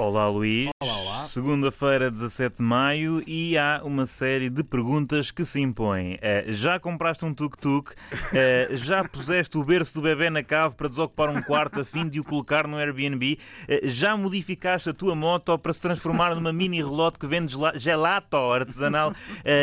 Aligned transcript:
Olá 0.00 0.28
Luís. 0.28 0.68
Olá, 0.80 0.94
olá. 0.96 1.18
Segunda-feira, 1.24 2.08
17 2.08 2.58
de 2.58 2.62
maio, 2.62 3.20
e 3.26 3.58
há 3.58 3.80
uma 3.82 4.06
série 4.06 4.48
de 4.48 4.62
perguntas 4.62 5.32
que 5.32 5.44
se 5.44 5.60
impõem. 5.60 6.16
Eh, 6.22 6.44
já 6.50 6.78
compraste 6.78 7.24
um 7.24 7.34
tuk-tuk? 7.34 7.92
Eh, 8.32 8.68
já 8.74 9.02
puseste 9.02 9.58
o 9.58 9.64
berço 9.64 9.94
do 9.94 10.02
bebê 10.02 10.30
na 10.30 10.44
cave 10.44 10.76
para 10.76 10.88
desocupar 10.88 11.28
um 11.30 11.42
quarto 11.42 11.80
a 11.80 11.84
fim 11.84 12.08
de 12.08 12.20
o 12.20 12.24
colocar 12.24 12.68
no 12.68 12.76
Airbnb? 12.76 13.40
Eh, 13.66 13.80
já 13.88 14.16
modificaste 14.16 14.88
a 14.88 14.94
tua 14.94 15.16
moto 15.16 15.58
para 15.58 15.72
se 15.72 15.80
transformar 15.80 16.32
numa 16.36 16.52
mini 16.52 16.76
relote 16.76 17.18
que 17.18 17.26
vende 17.26 17.52
gela- 17.52 17.76
gelato 17.76 18.36
artesanal 18.36 19.12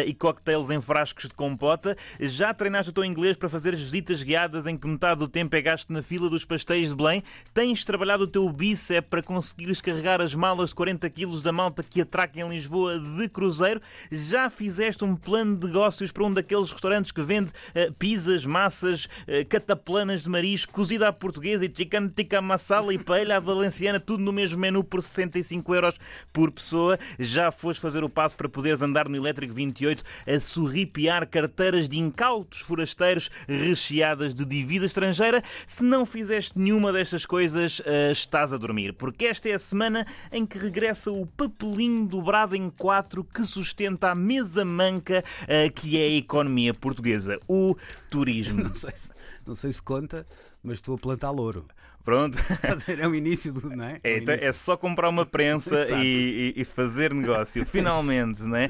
e 0.05 0.13
cocktails 0.13 0.69
em 0.69 0.81
frascos 0.81 1.29
de 1.29 1.33
compota? 1.33 1.95
Já 2.19 2.53
treinaste 2.53 2.89
o 2.89 2.93
teu 2.93 3.05
inglês 3.05 3.37
para 3.37 3.47
fazer 3.47 3.73
visitas 3.73 4.21
guiadas 4.21 4.67
em 4.67 4.75
que 4.77 4.85
metade 4.85 5.19
do 5.19 5.29
tempo 5.29 5.55
é 5.55 5.61
gasto 5.61 5.93
na 5.93 6.03
fila 6.03 6.29
dos 6.29 6.43
pastéis 6.43 6.89
de 6.89 6.95
Belém? 6.95 7.23
Tens 7.53 7.85
trabalhado 7.85 8.25
o 8.25 8.27
teu 8.27 8.49
bíceps 8.49 9.09
para 9.09 9.23
conseguires 9.23 9.79
carregar 9.79 10.24
as 10.25 10.33
malas 10.33 10.69
de 10.69 10.75
40 10.75 11.07
quilos 11.11 11.41
da 11.43 11.51
malta 11.51 11.83
que 11.83 12.01
atraca 12.01 12.39
em 12.39 12.49
Lisboa 12.49 12.99
de 12.99 13.29
cruzeiro? 13.29 13.79
Já 14.11 14.49
fizeste 14.49 15.05
um 15.05 15.15
plano 15.15 15.55
de 15.55 15.67
negócios 15.67 16.11
para 16.11 16.23
um 16.23 16.33
daqueles 16.33 16.71
restaurantes 16.71 17.11
que 17.11 17.21
vende 17.21 17.51
eh, 17.75 17.91
pizzas, 17.97 18.45
massas, 18.45 19.07
eh, 19.27 19.43
cataplanas 19.43 20.23
de 20.23 20.29
marisco, 20.29 20.73
cozida 20.73 21.07
à 21.07 21.13
portuguesa 21.13 21.63
e 21.63 21.71
chicken 21.71 22.09
tikka 22.09 22.41
masala 22.41 22.93
e 22.93 22.97
paella 22.97 23.37
à 23.37 23.39
valenciana, 23.39 23.99
tudo 23.99 24.23
no 24.23 24.33
mesmo 24.33 24.59
menu 24.59 24.83
por 24.83 25.03
65 25.03 25.75
euros 25.75 25.95
por 26.33 26.51
pessoa? 26.51 26.97
Já 27.19 27.51
foste 27.51 27.79
fazer 27.79 28.03
o 28.03 28.09
passo 28.09 28.35
para 28.35 28.49
poderes 28.49 28.81
andar 28.81 29.07
no 29.07 29.15
elétrico 29.15 29.53
28 29.53 30.03
a 30.27 30.39
sorripiar 30.39 31.27
carteiras 31.27 31.87
de 31.87 31.99
incautos 31.99 32.59
forasteiros 32.61 33.29
recheadas 33.47 34.33
de 34.33 34.43
divisa 34.43 34.87
estrangeira? 34.87 35.43
Se 35.67 35.83
não 35.83 36.05
fizeste 36.05 36.57
nenhuma 36.57 36.91
destas 36.91 37.25
coisas, 37.25 37.81
eh, 37.85 38.11
estás 38.11 38.51
a 38.51 38.57
dormir, 38.57 38.93
porque 38.93 39.25
esta 39.25 39.49
é 39.49 39.53
a 39.53 39.59
semana 39.59 40.07
em 40.31 40.45
que 40.45 40.57
regressa 40.57 41.11
o 41.11 41.25
papelinho 41.25 42.05
dobrado 42.05 42.55
em 42.55 42.69
quatro 42.69 43.23
que 43.23 43.45
sustenta 43.45 44.11
a 44.11 44.15
mesa 44.15 44.65
manca 44.65 45.23
eh, 45.47 45.69
que 45.69 45.97
é 45.97 46.03
a 46.03 46.17
economia 46.17 46.73
portuguesa, 46.73 47.39
o 47.47 47.75
turismo. 48.09 48.63
Não 48.65 48.73
sei, 48.73 48.95
se, 48.95 49.09
não 49.45 49.55
sei 49.55 49.71
se 49.71 49.81
conta, 49.81 50.25
mas 50.63 50.75
estou 50.75 50.95
a 50.95 50.97
plantar 50.97 51.31
louro. 51.31 51.65
Pronto. 52.05 52.37
É 52.87 53.07
o 53.07 53.15
início 53.15 53.51
do. 53.51 53.69
Não 53.75 53.83
é? 53.83 53.99
É, 54.03 54.17
então 54.17 54.35
é 54.35 54.51
só 54.51 54.77
comprar 54.77 55.09
uma 55.09 55.25
prensa 55.25 55.87
e, 56.03 56.53
e- 56.55 56.63
fazer 56.65 57.13
negócio, 57.13 57.65
finalmente, 57.65 58.43
né? 58.43 58.69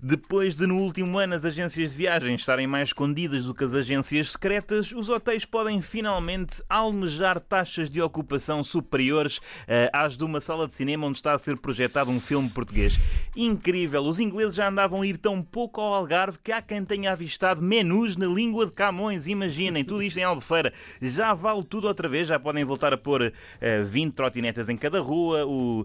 Depois 0.00 0.54
de 0.54 0.66
no 0.66 0.76
último 0.78 1.18
ano 1.18 1.34
as 1.34 1.44
agências 1.44 1.92
de 1.92 1.96
viagem 1.96 2.34
estarem 2.36 2.66
mais 2.66 2.90
escondidas 2.90 3.44
do 3.46 3.54
que 3.54 3.64
as 3.64 3.74
agências 3.74 4.32
secretas, 4.32 4.92
os 4.92 5.08
hotéis 5.08 5.44
podem 5.44 5.82
finalmente 5.82 6.62
almejar 6.68 7.40
taxas 7.40 7.90
de 7.90 8.00
ocupação 8.00 8.62
superiores 8.62 9.40
eh, 9.66 9.90
às 9.92 10.16
de 10.16 10.24
uma 10.24 10.40
sala 10.40 10.66
de 10.66 10.74
cinema 10.74 11.06
onde 11.06 11.18
está 11.18 11.34
a 11.34 11.38
ser 11.38 11.56
projetado 11.58 12.10
um 12.10 12.20
filme 12.20 12.48
português. 12.48 12.98
Incrível! 13.34 14.04
Os 14.04 14.20
ingleses 14.20 14.54
já 14.54 14.68
andavam 14.68 15.02
a 15.02 15.06
ir 15.06 15.16
tão 15.16 15.42
pouco 15.42 15.80
ao 15.80 15.94
Algarve 15.94 16.38
que 16.42 16.52
há 16.52 16.62
quem 16.62 16.84
tenha 16.84 17.12
avistado 17.12 17.60
menus 17.62 18.16
na 18.16 18.26
língua 18.26 18.66
de 18.66 18.72
Camões. 18.72 19.26
Imaginem, 19.26 19.84
tudo 19.84 20.02
isto 20.02 20.18
em 20.18 20.24
Albufeira. 20.24 20.72
Já 21.00 21.34
vale 21.34 21.64
tudo 21.64 21.88
outra 21.88 22.08
vez, 22.08 22.28
já 22.28 22.38
podem 22.38 22.64
voltar 22.64 22.75
a 22.94 22.98
pôr 22.98 23.32
eh, 23.60 23.80
20 23.82 24.14
trotinetas 24.14 24.68
em 24.68 24.76
cada 24.76 25.00
rua, 25.00 25.44
o 25.46 25.84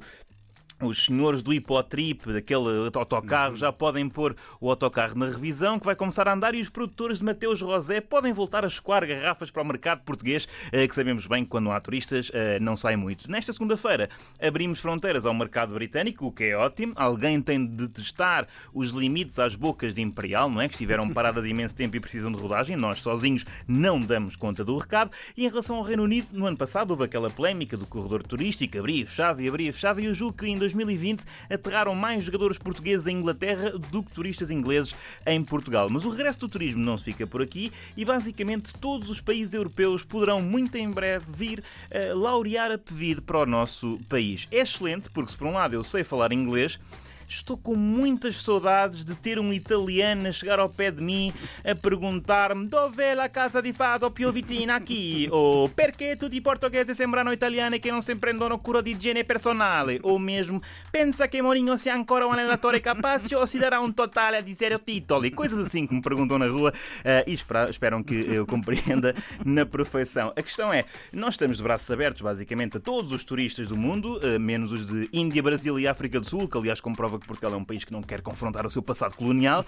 os 0.82 1.06
senhores 1.06 1.42
do 1.42 1.54
hipotrip, 1.54 2.32
daquele 2.32 2.90
autocarro, 2.94 3.56
já 3.56 3.72
podem 3.72 4.10
pôr 4.10 4.36
o 4.60 4.70
autocarro 4.70 5.18
na 5.18 5.28
revisão, 5.28 5.80
que 5.80 5.86
vai 5.86 5.96
começar 5.96 6.28
a 6.28 6.34
andar, 6.34 6.56
e 6.56 6.62
os 6.62 6.70
produtores 6.70 7.20
de 7.20 7.26
Mateus 7.26 7.62
Rosé 7.62 8.02
podem 8.02 8.34
voltar 8.34 8.64
a 8.64 8.68
escoar 8.68 9.06
garrafas 9.06 9.52
para 9.52 9.62
o 9.62 9.66
mercado 9.66 10.02
português, 10.04 10.48
eh, 10.72 10.88
que 10.88 10.96
sabemos 10.96 11.28
bem 11.28 11.44
que 11.44 11.50
quando 11.50 11.72
há 11.72 11.80
turistas 11.80 12.32
eh, 12.34 12.60
não 12.60 12.76
sai 12.76 12.96
muito. 12.96 13.30
Nesta 13.30 13.54
segunda-feira 13.54 14.10
abrimos 14.42 14.80
fronteiras 14.80 15.26
ao 15.26 15.34
mercado 15.34 15.74
britânico, 15.74 16.28
o 16.28 16.32
que 16.32 16.46
é 16.46 16.58
ótimo. 16.58 16.94
Alguém 16.96 17.42
tem 17.42 17.66
de 17.66 17.88
testar 17.88 18.48
os 18.74 18.90
limites 18.90 19.40
às 19.40 19.56
bocas 19.56 19.94
de 19.94 20.02
Imperial, 20.02 20.50
não 20.50 20.62
é? 20.62 20.68
Que 20.68 20.76
estiveram 20.76 21.10
paradas 21.14 21.46
imenso 21.46 21.76
tempo 21.76 21.96
e 21.96 22.00
precisam 22.00 22.32
de 22.32 22.40
rodagem. 22.40 22.76
Nós 22.76 23.00
sozinhos 23.00 23.46
não 23.68 24.00
damos 24.00 24.36
conta 24.36 24.64
do 24.64 24.78
recado. 24.78 25.12
E 25.36 25.46
em 25.46 25.50
relação 25.50 25.76
ao 25.76 25.84
Reino 25.84 26.04
Unido, 26.04 26.28
no 26.34 26.46
ano 26.46 26.58
passado 26.58 26.92
houve 26.92 27.04
aquela 27.04 27.30
polémica 27.30 27.78
do 27.78 27.86
corredor 27.86 28.24
turístico, 28.24 28.78
abria 28.78 29.04
e 29.04 29.06
fechava 29.06 29.42
e 29.42 29.48
abria 29.48 29.70
e 29.70 29.72
fechava, 29.72 30.02
e 30.02 30.06
eu 30.06 30.14
julgo 30.14 30.38
que 30.38 30.48
em 30.48 30.58
2020 30.72 31.24
aterraram 31.50 31.96
mais 31.96 32.24
jogadores 32.24 32.58
portugueses 32.58 33.08
em 33.08 33.18
Inglaterra 33.18 33.72
do 33.72 34.04
que 34.04 34.12
turistas 34.12 34.50
ingleses 34.50 34.96
em 35.26 35.44
Portugal. 35.44 35.90
Mas 35.90 36.06
o 36.06 36.10
regresso 36.10 36.40
do 36.40 36.50
turismo 36.50 36.84
não 36.84 36.98
se 36.98 37.06
fica 37.06 37.28
por 37.28 37.42
aqui 37.42 37.72
e 37.96 38.06
basicamente 38.06 38.74
todos 38.74 39.10
os 39.10 39.22
países 39.22 39.54
europeus 39.54 40.04
poderão 40.04 40.42
muito 40.42 40.78
em 40.78 40.90
breve 40.90 41.26
vir 41.30 41.64
a 41.94 42.14
laurear 42.14 42.72
a 42.72 42.78
pedido 42.78 43.22
para 43.22 43.40
o 43.40 43.46
nosso 43.46 44.00
país. 44.10 44.48
É 44.52 44.60
excelente 44.60 45.10
porque 45.10 45.32
se 45.32 45.38
por 45.38 45.48
um 45.48 45.54
lado 45.54 45.74
eu 45.74 45.84
sei 45.84 46.04
falar 46.04 46.32
inglês, 46.32 46.80
Estou 47.32 47.56
com 47.56 47.76
muitas 47.78 48.36
saudades 48.44 49.06
de 49.06 49.16
ter 49.16 49.40
um 49.40 49.54
italiano 49.54 50.28
a 50.28 50.34
chegar 50.34 50.60
ao 50.60 50.68
pé 50.68 50.92
de 50.92 51.02
mim 51.02 51.32
a 51.64 51.74
perguntar-me 51.74 52.68
dove 52.68 53.16
la 53.16 53.30
casa 53.30 53.62
di 53.62 53.72
fado 53.72 54.12
più 54.12 54.34
vicina 54.34 54.76
aqui? 54.76 55.30
Ou 55.32 55.70
perché 55.70 56.18
tutti 56.18 56.36
i 56.36 56.42
portoghesi 56.42 56.94
sembrano 56.94 57.32
italiani 57.32 57.80
che 57.80 57.90
non 57.90 58.02
si 58.02 58.14
prendono 58.18 58.58
cura 58.58 58.82
di 58.82 58.92
igiene 58.92 59.24
personale? 59.24 59.98
Ou 60.02 60.20
mesmo 60.20 60.62
pensa 60.92 61.30
che 61.30 61.42
Mourinho 61.42 61.78
sia 61.78 61.94
ancora 61.94 62.26
um 62.26 62.34
allenatore 62.34 62.82
capace 62.82 63.34
ou 63.34 63.48
se 63.48 63.58
dará 63.58 63.80
um 63.80 63.94
totale 63.94 64.36
a 64.36 64.42
dizer 64.42 64.78
titoli? 64.84 65.32
Coisas 65.32 65.60
assim 65.60 65.88
que 65.88 65.96
me 65.96 66.02
perguntam 66.02 66.38
na 66.38 66.48
rua 66.48 66.74
eh, 67.06 67.24
e 67.28 67.34
espera- 67.34 67.70
esperam 67.70 68.04
que 68.04 68.14
eu 68.14 68.46
compreenda 68.46 69.16
na 69.46 69.66
perfeição. 69.66 70.34
A 70.36 70.42
questão 70.42 70.74
é, 70.74 70.84
nós 71.14 71.36
estamos 71.36 71.56
de 71.56 71.64
braços 71.64 71.90
abertos 71.90 72.22
basicamente 72.22 72.76
a 72.76 72.80
todos 72.82 73.14
os 73.14 73.24
turistas 73.24 73.70
do 73.70 73.78
mundo, 73.78 74.20
eh, 74.22 74.38
menos 74.38 74.74
os 74.74 74.86
de 74.86 75.08
Índia, 75.14 75.42
Brasil 75.42 75.80
e 75.80 75.88
África 75.88 76.20
do 76.20 76.28
Sul, 76.28 76.50
que 76.50 76.58
aliás 76.58 76.82
comprova 76.82 77.21
que 77.22 77.28
Portugal 77.28 77.54
é 77.54 77.58
um 77.58 77.64
país 77.64 77.86
que 77.86 77.94
não 77.94 78.02
quer 78.02 78.22
confrontar 78.22 78.66
o 78.66 78.70
seu 78.70 78.82
passado 78.82 79.16
colonial, 79.16 79.66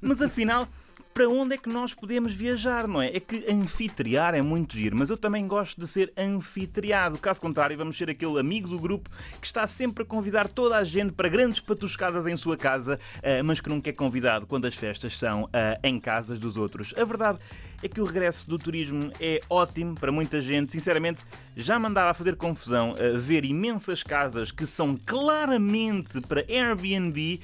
mas 0.00 0.20
afinal. 0.20 0.68
Para 1.12 1.28
onde 1.28 1.54
é 1.54 1.58
que 1.58 1.68
nós 1.68 1.94
podemos 1.94 2.34
viajar, 2.34 2.86
não 2.86 3.00
é? 3.00 3.08
É 3.08 3.20
que 3.20 3.44
anfitriar 3.50 4.34
é 4.34 4.42
muito 4.42 4.74
giro, 4.74 4.96
mas 4.96 5.08
eu 5.08 5.16
também 5.16 5.48
gosto 5.48 5.80
de 5.80 5.86
ser 5.86 6.12
anfitriado. 6.16 7.16
Caso 7.16 7.40
contrário, 7.40 7.76
vamos 7.76 7.96
ser 7.96 8.10
aquele 8.10 8.38
amigo 8.38 8.68
do 8.68 8.78
grupo 8.78 9.08
que 9.40 9.46
está 9.46 9.66
sempre 9.66 10.02
a 10.02 10.06
convidar 10.06 10.46
toda 10.46 10.76
a 10.76 10.84
gente 10.84 11.12
para 11.12 11.28
grandes 11.28 11.60
patuscadas 11.60 12.26
em 12.26 12.36
sua 12.36 12.56
casa, 12.56 13.00
eh, 13.22 13.42
mas 13.42 13.60
que 13.60 13.68
nunca 13.68 13.88
é 13.88 13.92
convidado 13.94 14.46
quando 14.46 14.66
as 14.66 14.74
festas 14.74 15.16
são 15.16 15.48
eh, 15.52 15.80
em 15.84 15.98
casas 15.98 16.38
dos 16.38 16.58
outros. 16.58 16.92
A 16.98 17.04
verdade 17.04 17.38
é 17.82 17.88
que 17.88 18.00
o 18.00 18.04
regresso 18.04 18.48
do 18.48 18.58
turismo 18.58 19.12
é 19.20 19.40
ótimo 19.50 19.94
para 19.94 20.10
muita 20.10 20.40
gente. 20.40 20.72
Sinceramente, 20.72 21.22
já 21.54 21.78
mandava 21.78 22.10
a 22.10 22.14
fazer 22.14 22.36
confusão 22.36 22.94
a 22.98 23.18
ver 23.18 23.44
imensas 23.44 24.02
casas 24.02 24.50
que 24.50 24.66
são 24.66 24.96
claramente 24.96 26.20
para 26.22 26.44
Airbnb 26.48 27.40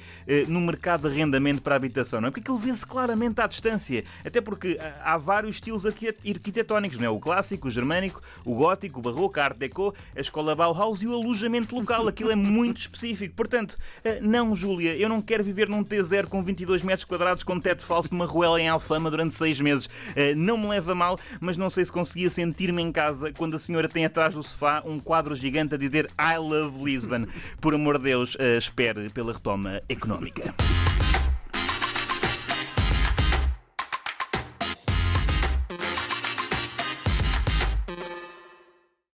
no 0.47 0.59
mercado 0.59 1.07
de 1.07 1.13
arrendamento 1.13 1.61
para 1.61 1.75
habitação, 1.75 2.19
não 2.19 2.27
é? 2.27 2.31
Porque 2.31 2.41
aquilo 2.41 2.57
vê-se 2.57 2.85
claramente 2.85 3.39
à 3.43 3.47
distância. 3.47 4.03
Até 4.25 4.41
porque 4.41 4.77
ah, 4.81 5.13
há 5.13 5.17
vários 5.17 5.55
estilos 5.57 5.85
arquite- 5.85 6.17
arquitetónicos, 6.29 6.97
não 6.97 7.05
é? 7.05 7.09
O 7.09 7.19
clássico, 7.19 7.67
o 7.67 7.71
germânico, 7.71 8.21
o 8.45 8.55
gótico, 8.55 8.99
o 8.99 9.01
barroco, 9.01 9.39
a 9.39 9.43
art 9.45 9.57
deco, 9.57 9.93
a 10.15 10.19
escola 10.21 10.55
Bauhaus 10.55 11.01
e 11.01 11.07
o 11.07 11.13
alojamento 11.13 11.75
local. 11.75 12.07
Aquilo 12.07 12.31
é 12.31 12.35
muito 12.35 12.77
específico. 12.81 13.35
Portanto, 13.35 13.77
eh, 14.03 14.19
não, 14.21 14.55
Júlia, 14.55 14.95
eu 14.95 15.07
não 15.09 15.21
quero 15.21 15.43
viver 15.43 15.67
num 15.69 15.83
T0 15.83 16.27
com 16.27 16.43
22 16.43 16.81
metros 16.83 17.05
quadrados 17.05 17.43
com 17.43 17.59
teto 17.59 17.81
falso 17.83 18.13
numa 18.13 18.25
ruela 18.25 18.59
em 18.61 18.67
Alfama 18.69 19.09
durante 19.11 19.33
seis 19.35 19.59
meses. 19.59 19.89
Eh, 20.15 20.33
Não 20.35 20.57
me 20.57 20.67
leva 20.67 20.93
mal, 20.95 21.19
mas 21.39 21.57
não 21.57 21.69
sei 21.69 21.85
se 21.85 21.91
conseguia 21.91 22.29
sentir-me 22.29 22.81
em 22.81 22.91
casa 22.91 23.31
quando 23.33 23.55
a 23.55 23.59
senhora 23.59 23.87
tem 23.89 24.05
atrás 24.05 24.33
do 24.33 24.43
sofá 24.43 24.81
um 24.85 24.99
quadro 24.99 25.35
gigante 25.35 25.75
a 25.75 25.77
dizer 25.77 26.09
I 26.19 26.37
love 26.37 26.83
Lisbon. 26.83 27.25
Por 27.59 27.73
amor 27.75 27.97
de 27.97 28.05
Deus, 28.05 28.37
espere 28.57 29.09
pela 29.09 29.33
retoma 29.33 29.81
económica. 29.89 30.53